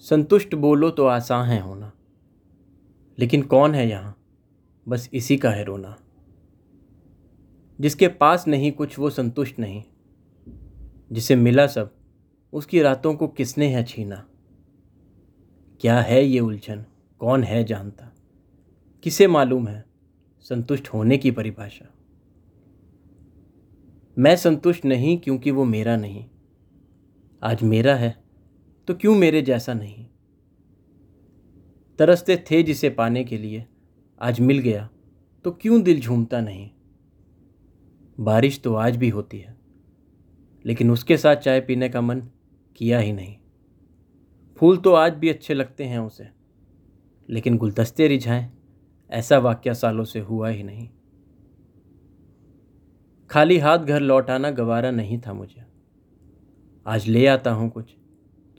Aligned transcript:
संतुष्ट 0.00 0.54
बोलो 0.54 0.90
तो 0.90 1.06
आसान 1.06 1.48
है 1.48 1.60
होना। 1.60 1.92
लेकिन 3.18 3.42
कौन 3.42 3.74
है 3.74 3.88
यहाँ? 3.88 4.22
बस 4.88 5.10
इसी 5.12 5.36
का 5.36 5.50
है 5.50 5.64
रोना। 5.64 5.96
जिसके 7.80 8.08
पास 8.08 8.48
नहीं 8.48 8.72
कुछ 8.72 8.98
वो 8.98 9.10
संतुष्ट 9.10 9.58
नहीं। 9.58 9.82
जिसे 11.12 11.36
मिला 11.36 11.66
सब, 11.66 11.94
उसकी 12.52 12.80
रातों 12.80 13.14
को 13.14 13.28
किसने 13.28 13.66
है 13.66 13.84
छीना? 13.84 14.26
क्या 15.80 16.00
है 16.00 16.24
ये 16.24 16.40
उलझन? 16.40 16.84
कौन 17.18 17.42
है 17.42 17.64
जानता? 17.64 18.14
किसे 19.02 19.26
मालूम 19.26 19.68
है 19.68 19.84
संतुष्ट 20.40 20.88
होने 20.88 21.18
की 21.18 21.30
परिभाषा? 21.30 21.86
मैं 24.18 24.36
संतुष्ट 24.36 24.84
नहीं 24.84 25.18
क्योंकि 25.18 25.50
वो 25.50 25.64
मेरा 25.64 25.96
नहीं। 25.96 26.26
आज 27.42 27.62
मेरा 27.62 27.94
है। 27.94 28.29
तो 28.88 28.94
क्यों 28.94 29.14
मेरे 29.14 29.42
जैसा 29.42 29.74
नहीं? 29.74 30.06
तरसते 31.98 32.36
थे 32.50 32.62
जिसे 32.62 32.90
पाने 32.90 33.24
के 33.24 33.38
लिए, 33.38 33.64
आज 34.20 34.40
मिल 34.40 34.58
गया 34.58 34.88
तो 35.44 35.50
क्यों 35.52 35.82
दिल 35.82 36.00
झूमता 36.00 36.40
नहीं? 36.40 36.70
बारिश 38.18 38.60
तो 38.60 38.74
आज 38.74 38.96
भी 38.96 39.08
होती 39.08 39.38
है, 39.38 39.56
लेकिन 40.64 40.90
उसके 40.90 41.16
साथ 41.16 41.36
चाय 41.36 41.60
पीने 41.60 41.88
का 41.88 42.00
मन 42.00 42.22
किया 42.76 42.98
ही 42.98 43.12
नहीं। 43.12 43.36
फूल 44.58 44.76
तो 44.76 44.92
आज 44.92 45.14
भी 45.14 45.28
अच्छे 45.28 45.54
लगते 45.54 45.84
हैं 45.84 45.98
उसे, 45.98 46.28
लेकिन 47.28 47.56
गुलदस्ते 47.56 48.08
रिझाएँ, 48.08 48.50
ऐसा 49.12 49.38
वाक्य 49.38 49.74
सालों 49.74 50.04
से 50.04 50.20
हुआ 50.20 50.48
ही 50.48 50.62
नहीं। 50.62 50.88
खाली 53.30 53.58
हाथ 53.58 53.78
घर 53.78 54.00
लौटाना 54.00 54.50
गवारा 54.50 54.90
नहीं 54.90 55.20
था 55.20 55.32
मुझे। 55.32 55.64
आज 56.86 57.08
ले 57.08 57.26
आता 57.26 57.50
हूँ 57.50 57.70
कुछ 57.70 57.94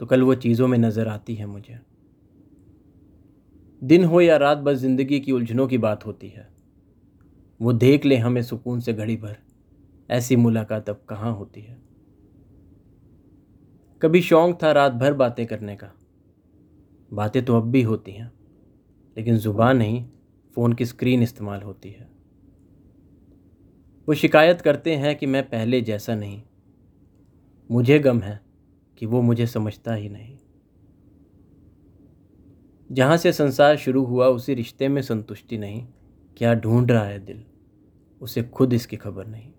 तो 0.02 0.06
कल 0.06 0.22
वो 0.22 0.34
चीज़ों 0.34 0.68
में 0.68 0.78
नज़र 0.78 1.08
आती 1.08 1.34
है 1.34 1.46
मुझे। 1.46 1.78
दिन 3.82 4.04
हो 4.04 4.20
या 4.20 4.36
रात 4.36 4.58
बस 4.58 4.78
ज़िंदगी 4.78 5.20
की 5.20 5.32
उलझनों 5.32 5.68
की 5.68 5.78
बात 5.78 6.06
होती 6.06 6.28
है। 6.28 6.48
वो 7.60 7.72
देख 7.72 8.04
ले 8.04 8.16
हमें 8.16 8.42
सुकून 8.42 8.80
से 8.80 8.92
घड़ी 8.92 9.16
भर। 9.16 9.36
ऐसी 10.10 10.36
मुलाकात 10.36 10.90
अब 10.90 11.04
कहाँ 11.08 11.36
होती 11.36 11.60
है? 11.60 11.78
कभी 14.02 14.22
शौक 14.22 14.62
था 14.62 14.72
रात 14.72 14.92
भर 14.92 15.12
बातें 15.12 15.46
करने 15.46 15.76
का। 15.76 15.92
बातें 17.12 17.44
तो 17.44 17.56
अब 17.56 17.70
भी 17.70 17.82
होती 17.82 18.12
हैं, 18.12 18.32
लेकिन 19.16 19.36
ज़ुबान 19.36 19.76
नहीं, 19.76 20.04
फ़ोन 20.56 20.72
की 20.72 20.86
स्क्रीन 20.86 21.22
इस्तेमाल 21.22 21.62
होती 21.62 21.90
है। 21.90 22.10
वो 24.08 24.14
शिकायत 24.14 24.60
करते 24.60 24.96
हैं 24.96 25.16
कि 25.16 25.26
मैं 25.26 25.48
पहले 25.48 25.80
जैसा 25.80 26.14
नहीं। 26.14 26.42
मुझे 27.70 27.98
गम 27.98 28.20
है 28.20 28.41
कि 29.02 29.06
वो 29.06 29.22
मुझे 29.22 29.46
समझता 29.46 29.94
ही 29.94 30.08
नहीं। 30.08 30.38
जहाँ 32.92 33.16
से 33.16 33.32
संसार 33.32 33.76
शुरू 33.76 34.04
हुआ, 34.04 34.26
उसी 34.26 34.54
रिश्ते 34.54 34.88
में 34.88 35.02
संतुष्टि 35.02 35.58
नहीं। 35.58 35.86
क्या 36.36 36.54
ढूंढ 36.54 36.90
रहा 36.90 37.04
है 37.04 37.18
दिल? 37.18 37.44
उसे 38.20 38.42
खुद 38.42 38.72
इसकी 38.72 38.96
खबर 38.96 39.26
नहीं। 39.26 39.52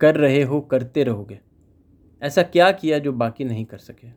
कर 0.00 0.16
रहे 0.16 0.42
हो, 0.42 0.60
करते 0.60 1.04
रहोगे। 1.04 1.40
ऐसा 2.22 2.42
क्या 2.42 2.72
किया 2.72 2.98
जो 2.98 3.12
बाकी 3.12 3.44
नहीं 3.44 3.64
कर 3.64 3.78
सके? 3.78 4.10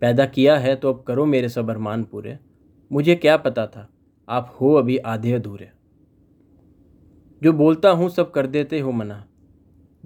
पैदा 0.00 0.26
किया 0.26 0.58
है 0.58 0.76
तो 0.76 0.92
अब 0.92 1.02
करो 1.02 1.26
मेरे 1.26 1.48
सब 1.48 1.70
अरमान 1.70 2.04
पूरे। 2.04 2.38
मुझे 2.92 3.14
क्या 3.14 3.36
पता 3.36 3.66
था? 3.66 3.88
आप 4.28 4.58
हो 4.60 4.74
अभी 4.74 4.96
आधे 4.96 5.32
अधूरे। 5.32 5.70
जो 7.42 7.52
बोलता 7.52 7.90
हूँ 7.90 8.08
सब 8.08 8.30
कर 8.30 8.46
देते 8.46 8.80
हो 8.80 8.92
मना। 8.92 9.26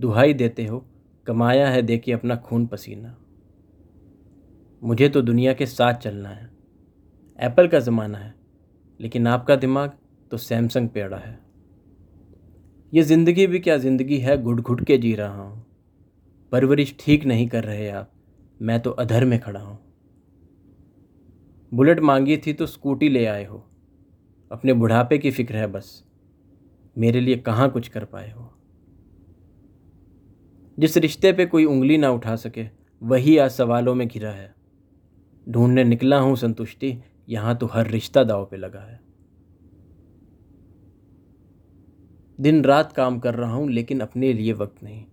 दुहाई 0.00 0.34
देते 0.34 0.66
हो 0.66 0.86
कमाया 1.26 1.68
है, 1.68 1.82
देखिए 1.82 2.14
अपना 2.14 2.36
खून 2.36 2.66
पसीना। 2.66 3.16
मुझे 4.82 5.08
तो 5.08 5.22
दुनिया 5.22 5.52
के 5.52 5.66
साथ 5.66 5.94
चलना 5.94 6.28
है। 6.28 6.50
एप्पल 7.38 7.68
का 7.68 7.78
ज़माना 7.80 8.18
है, 8.18 8.34
लेकिन 9.00 9.26
आपका 9.26 9.56
दिमाग 9.56 9.92
तो 10.30 10.36
सैमसंग 10.36 10.88
पे 10.88 11.00
अड़ा 11.00 11.16
है। 11.16 11.38
ये 12.92 13.02
ज़िंदगी 13.02 13.46
भी 13.46 13.58
क्या 13.58 13.76
ज़िंदगी 13.76 14.18
है 14.18 14.42
घुट 14.42 14.60
घुट 14.60 14.84
के 14.84 14.98
जी 14.98 15.14
रहा 15.14 15.42
हूँ। 15.42 15.64
परवरिश 16.52 16.94
ठीक 17.00 17.24
नहीं 17.24 17.48
कर 17.48 17.64
रहे 17.64 17.88
आप, 17.90 18.10
मैं 18.60 18.80
तो 18.80 18.90
अधर 18.90 19.24
में 19.24 19.38
खड़ा 19.40 19.60
हूँ। 19.60 19.78
बुलेट 21.72 22.00
मांगी 22.00 22.36
थी 22.36 22.52
तो 22.52 22.66
स्कूटी 22.66 23.08
ले 23.08 23.24
आए 23.26 23.44
हो। 23.44 23.64
अपने 24.50 24.72
बुढ़ापे 24.72 25.18
की 25.18 25.30
फ़िक्र 25.30 25.56
है 25.56 25.66
बस। 25.66 26.02
मेरे 26.96 27.20
लिए 27.20 27.36
कहाँ 27.36 27.70
कुछ 27.70 27.88
कर 27.88 28.04
पाए 28.04 28.30
हो? 28.30 28.50
जिस 30.78 30.96
रिश्ते 30.96 31.32
पे 31.32 31.46
कोई 31.46 31.64
उंगली 31.64 31.98
ना 31.98 32.10
उठा 32.10 32.36
सके, 32.36 32.66
वही 33.02 33.38
आज 33.38 33.50
सवालों 33.50 33.94
में 33.94 34.08
घिरा 34.08 34.30
है। 34.30 34.54
ढूँढने 35.48 35.84
निकला 35.84 36.18
हूँ 36.18 36.36
संतुष्टि, 36.36 37.02
यहाँ 37.28 37.56
तो 37.56 37.66
हर 37.66 37.86
रिश्ता 37.86 38.24
दाव 38.24 38.44
पे 38.44 38.56
लगा 38.56 38.80
है। 38.80 39.00
दिन 42.40 42.64
रात 42.64 42.92
काम 42.92 43.18
कर 43.18 43.34
रहा 43.34 43.52
हूँ, 43.52 43.70
लेकिन 43.70 44.00
अपने 44.00 44.32
लिए 44.32 44.52
वक्त 44.52 44.82
नहीं। 44.82 45.04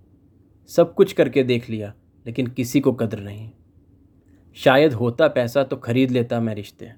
सब 0.68 0.94
कुछ 0.94 1.14
करके 1.14 1.44
देख 1.44 1.70
लिया, 1.70 1.94
लेकिन 2.26 2.47
किसी 2.47 2.80
को 2.80 2.94
कदर 2.94 3.20
नहीं। 3.20 3.52
शायद 4.53 4.94
होता 4.94 5.28
पैसा 5.28 5.64
तो 5.64 5.78
खरीद 5.78 6.12
लेता 6.12 6.40
मैं 6.40 6.56
रिश्ते। 6.56 6.91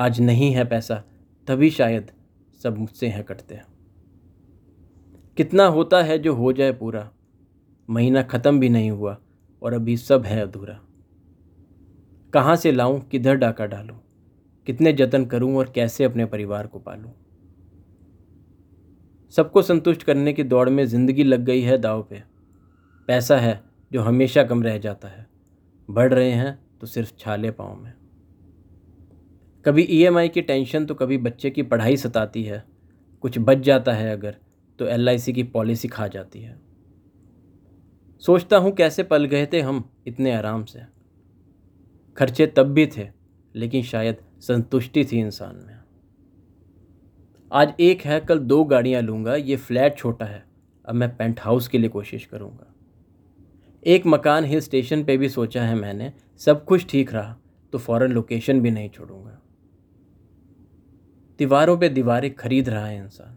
आज 0.00 0.20
नहीं 0.20 0.52
है 0.52 0.64
पैसा, 0.64 1.04
तभी 1.46 1.70
शायद 1.70 2.10
सब 2.62 2.78
मुझसे 2.78 3.08
हैं 3.08 3.24
कटते। 3.24 3.60
कितना 5.36 5.66
होता 5.66 6.02
है 6.02 6.18
जो 6.18 6.34
हो 6.34 6.52
जाए 6.52 6.72
पूरा 6.72 7.10
महीना 7.90 8.22
ख़त्म 8.22 8.60
भी 8.60 8.68
नहीं 8.68 8.90
हुआ 8.90 9.16
और 9.62 9.72
अभी 9.72 9.96
सब 9.96 10.24
है 10.24 10.40
अधूरा। 10.40 10.78
कहाँ 12.32 12.56
से 12.56 12.72
लाऊं, 12.72 13.00
किधर 13.00 13.34
डाका 13.34 13.66
डालूं, 13.66 13.96
कितने 14.66 14.92
जतन 14.92 15.24
करूँ 15.24 15.56
और 15.56 15.72
कैसे 15.74 16.04
अपने 16.04 16.24
परिवार 16.24 16.66
को 16.66 16.78
पालूं? 16.78 17.10
सबको 19.34 19.62
संतुष्ट 19.62 20.02
करने 20.02 20.32
की 20.32 20.42
दौड़ 20.42 20.68
में 20.68 20.84
ज़िंदगी 20.86 21.24
लग 21.24 21.44
गई 21.44 21.60
है 21.60 21.78
दाव 21.78 22.02
पे। 22.02 22.22
पैसा 23.08 23.38
है 23.38 23.60
जो 23.92 24.02
हमेशा 24.02 24.44
कम 24.44 24.62
रह 24.62 24.78
जाता 24.78 25.08
है। 25.08 25.26
बढ़ 25.88 26.12
रहे 26.14 26.30
हैं 26.30 26.58
तो 26.80 26.86
सिर्फ़ 26.86 27.12
छाले 27.18 27.50
पाँव 27.50 27.76
में। 27.76 27.92
कभी 29.64 29.82
ईएमआई 29.82 30.28
की 30.28 30.42
टेंशन 30.42 30.86
तो 30.86 30.94
कभी 30.94 31.18
बच्चे 31.18 31.50
की 31.50 31.62
पढ़ाई 31.62 31.96
सताती 31.96 32.42
है। 32.42 32.64
कुछ 33.24 33.38
बच 33.38 33.58
जाता 33.58 33.92
है 33.92 34.12
अगर 34.12 34.36
तो 34.78 34.86
LIC 34.88 35.32
की 35.32 35.42
पॉलिसी 35.42 35.88
खा 35.88 36.06
जाती 36.08 36.40
है। 36.40 36.69
सोचता 38.22 38.56
हूँ 38.56 38.70
कैसे 38.72 39.02
पल 39.02 39.24
गए 39.24 39.46
थे 39.46 39.60
हम 39.60 39.84
इतने 40.06 40.32
आराम 40.32 40.64
से। 40.64 40.80
खर्चे 42.16 42.46
तब 42.46 42.72
भी 42.72 42.86
थे, 42.86 43.06
लेकिन 43.54 43.82
शायद 43.82 44.16
संतुष्टि 44.40 45.04
थी 45.04 45.18
इंसान 45.18 45.56
में। 45.56 45.78
आज 47.50 47.72
एक 47.80 48.02
है, 48.02 48.20
कल 48.20 48.38
दो 48.38 48.62
गाड़ियाँ 48.64 49.02
लूँगा, 49.02 49.34
ये 49.34 49.56
फ्लैट 49.56 49.96
छोटा 49.98 50.26
है, 50.26 50.44
अब 50.84 50.94
मैं 50.94 51.16
पेंट 51.16 51.40
हाउस 51.40 51.68
के 51.68 51.78
लिए 51.78 51.88
कोशिश 51.88 52.24
करूँगा। 52.26 52.66
एक 53.82 54.06
मकान 54.06 54.44
हिल 54.44 54.60
स्टेशन 54.60 55.04
पे 55.04 55.16
भी 55.16 55.28
सोचा 55.28 55.62
है 55.62 55.74
मैंने, 55.74 56.12
सब 56.40 56.64
कुछ 56.64 56.86
ठीक 56.88 57.12
रहा 57.12 57.36
तो 57.72 57.78
फ़ौरन 57.78 58.12
लोकेशन 58.12 58.60
भी 58.60 58.70
नहीं 58.70 58.88
छोड़ूँगा। 58.90 59.40
दीवारों 61.40 61.76
पे 61.78 61.88
दीवारें 61.88 62.34
खरीद 62.34 62.68
रहा 62.68 62.86
है 62.86 62.96
इंसान, 62.96 63.36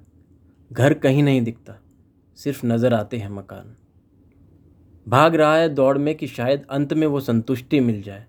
घर 0.71 0.93
कहीं 0.95 1.23
नहीं 1.23 1.41
दिखता, 1.41 1.77
सिर्फ़ 2.37 2.65
नज़र 2.65 2.93
आते 2.93 3.17
हैं 3.17 3.29
मकान। 3.29 3.75
भाग 5.07 5.35
रहा 5.35 5.55
है 5.55 5.69
दौड़ 5.69 5.97
में 5.97 6.15
कि 6.15 6.27
शायद 6.27 6.65
अंत 6.69 6.93
में 6.93 7.07
वो 7.07 7.19
संतुष्टि 7.19 7.79
मिल 7.79 8.01
जाए। 8.01 8.25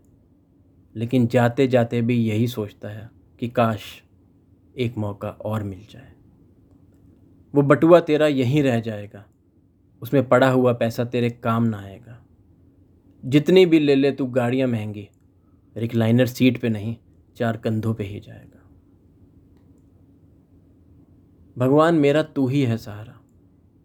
लेकिन 0.97 1.27
जाते 1.27 1.69
जाते 1.69 2.03
भी 2.03 2.15
यही 2.15 2.47
सोचता 2.47 2.89
है 2.89 3.11
कि 3.41 3.49
काश 3.49 4.03
एक 4.79 4.99
मौका 4.99 5.29
और 5.29 5.63
मिल 5.63 5.87
जाए। 5.91 6.13
वो 7.55 7.63
बटुआ 7.63 8.01
तेरा 8.01 8.27
यहीं 8.27 8.63
रह 8.63 8.81
जाएगा। 8.81 9.27
उसमें 10.03 10.29
पड़ा 10.29 10.51
हुआ 10.51 10.73
पैसा 10.73 11.05
तेरे 11.05 11.31
काम 11.31 11.63
ना 11.63 11.79
आएगा। 11.79 12.27
जितनी 13.25 13.67
भी 13.67 13.79
ले 13.79 13.95
ले 13.95 14.13
तू 14.13 14.27
गाड़ियाँ 14.27 14.69
महँगी 14.69 15.09
रिक्लाइनर 15.77 16.27
सीट 16.27 16.61
पे 16.61 16.69
नहीं, 16.69 16.97
चार 17.37 17.57
कंधों 17.57 17.95
पे 17.95 18.05
ही 18.05 18.21
जाएगा। 18.21 18.71
भगवान 21.59 21.95
मेरा 21.95 22.23
तू 22.23 22.49
ही 22.49 22.63
है 22.63 22.77
सहारा। 22.77 23.21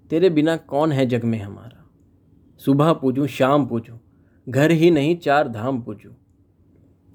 तेरे 0.09 0.29
बिना 0.29 0.57
कौन 0.57 0.91
है 0.91 1.05
जग 1.05 1.23
में 1.23 1.39
हमारा? 1.39 1.78
सुबह 2.59 2.93
पूजूँ, 2.93 3.27
शाम 3.27 3.65
पूजूँ, 3.65 3.99
घर 4.47 4.71
ही 4.71 4.91
नहीं, 4.91 5.15
चार 5.17 5.47
धाम 5.47 5.81
पूजूँ। 5.81 6.15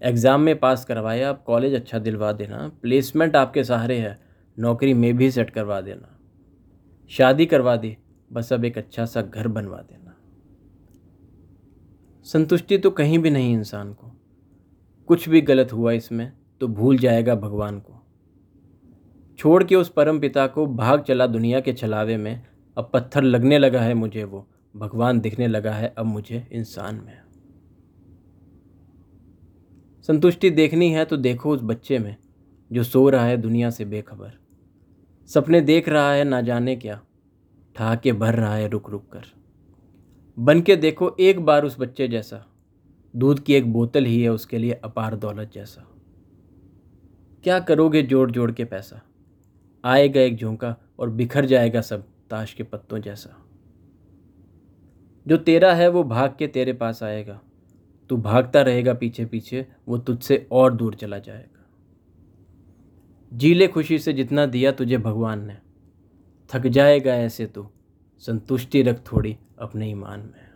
एग्ज़ाम 0.03 0.41
में 0.41 0.59
पास 0.59 0.85
करवाया 0.85 1.29
आप 1.31 1.43
कॉलेज 1.45 1.75
अच्छा 1.75 1.99
दिलवा 1.99 2.33
देना। 2.33 2.69
प्लेसमेंट 2.83 3.37
आपके 3.37 3.65
सहारे 3.65 3.99
है, 3.99 4.19
नौकरी 4.59 4.95
में 4.95 5.17
भी 5.17 5.31
सेट 5.31 5.51
करवा 5.51 5.81
देना। 5.81 6.09
शादी 7.11 7.47
करवा 7.47 7.77
दी, 7.77 7.97
बस 8.33 8.53
अब 8.53 8.65
एक 8.65 8.79
अच्छा 8.79 9.05
सा 9.05 9.23
घर 9.23 9.49
बनवा 9.49 9.79
देना। 9.79 10.17
संतुष्टि 12.27 12.79
तो 12.79 12.91
कहीं 12.91 13.19
भी 13.19 13.31
नहीं 13.31 13.53
इंसान 13.53 13.93
को। 13.93 14.13
कुछ 15.09 15.29
भी 15.29 15.41
गलत 15.41 15.73
हुआ 15.73 15.93
इसमें 15.93 16.33
तो 16.61 16.69
भूल 16.69 16.99
जाएगा 16.99 17.35
भगवान 17.35 17.79
को। 17.81 18.01
छोड़ 19.39 19.63
के 19.65 19.77
उस 19.77 19.89
परम 19.89 20.21
पिता 20.21 20.47
को, 20.47 20.67
भाग 20.67 21.03
चला 21.03 21.27
दुनिया 21.27 21.61
के 21.61 21.73
छलावे 21.73 22.17
में, 22.17 22.43
अब 22.77 22.91
पत्थर 22.95 23.23
लगने 23.23 23.59
लगा 23.59 23.81
है 23.81 23.95
मुझे 23.95 24.25
वो। 24.25 24.47
भगवान 24.75 25.21
दिखने 25.21 25.47
लगा 25.47 25.73
है 25.73 25.93
अब 25.99 26.07
मुझे 26.07 26.47
इंसान 26.53 26.95
में। 26.95 27.21
संतुष्टि 30.09 30.51
देखनी 30.51 30.91
है 30.93 31.05
तो 31.05 31.17
देखो 31.17 31.51
उस 31.51 31.61
बच्चे 31.63 31.99
में, 31.99 32.17
जो 32.71 32.83
सो 32.83 33.09
रहा 33.09 33.25
है 33.25 33.37
दुनिया 33.37 33.71
से 33.71 33.85
बेखबर। 33.85 34.33
सपने 35.31 35.61
देख 35.61 35.89
रहा 35.89 36.13
है 36.13 36.25
ना 36.25 36.41
जाने 36.41 36.77
क्या, 36.77 37.01
ठहाके 37.77 38.13
भर 38.13 38.35
रहा 38.35 38.55
है 38.55 38.69
रुक 38.69 38.91
रुक 38.91 39.09
कर। 39.13 39.25
बन 40.39 40.61
के 40.61 40.77
देखो 40.77 41.17
एक 41.21 41.41
बार 41.41 41.65
उस 41.65 41.77
बच्चे 41.81 42.09
जैसा, 42.09 42.45
दूध 43.15 43.41
की 43.41 43.55
एक 43.55 43.73
बोतल 43.73 44.05
ही 44.05 44.23
है 44.23 44.29
उसके 44.29 44.59
लिए 44.59 44.73
अपार 44.73 45.17
दौलत 45.17 45.51
जैसा। 45.55 45.87
क्या 47.45 47.61
करोगे 47.61 48.03
जोड़ 48.03 48.31
जोड़ 48.31 48.51
के 48.53 48.65
पैसा? 48.65 49.01
आएगा 49.85 50.21
एक 50.21 50.37
झोंका 50.37 50.77
और 50.99 51.11
बिखर 51.11 51.45
जाएगा 51.45 51.81
सब 51.81 52.07
ताश 52.31 52.55
के 52.55 52.63
पत्तों 52.63 52.99
जैसा। 52.99 53.41
जो 55.27 55.37
तेरा 55.37 55.75
है, 55.75 55.89
वो 55.89 56.05
भाग 56.05 56.37
के 56.39 56.47
तेरे 56.47 56.73
पास 56.73 57.03
आएगा। 57.03 57.41
तू 58.09 58.17
भागता 58.17 58.63
रहेगा 58.63 58.95
पीछे 58.95 59.25
पीछे, 59.25 59.67
वो 59.89 59.99
तुझसे 59.99 60.49
और 60.53 60.75
दूर 60.75 60.95
चला 60.95 61.19
जाएगा। 61.19 61.67
जीले 63.33 63.69
खुशी 63.69 63.99
से 63.99 64.13
जितना 64.13 64.47
दिया 64.47 64.73
तुझे 64.73 64.99
भगवान 64.99 65.47
ने। 65.47 65.57
थक 66.55 66.67
जाएगा 66.67 67.15
ऐसे 67.15 67.47
तू, 67.47 67.71
संतुष्टि 68.19 68.83
रख 68.83 69.13
थोड़ी 69.13 69.37
अपने 69.59 69.91
ईमान 69.91 70.21
में। 70.21 70.54